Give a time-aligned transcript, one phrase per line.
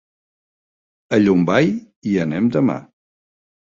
[1.17, 2.83] A Llombai hi anem demà.